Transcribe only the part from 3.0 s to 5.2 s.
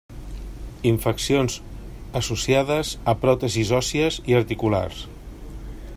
a pròtesis òssies i articulares.